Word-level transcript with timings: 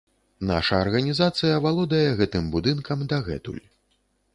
Наша 0.51 0.79
арганізацыя 0.85 1.61
валодае 1.67 2.03
гэтым 2.23 2.51
будынкам 2.57 3.09
дагэтуль. 3.13 3.67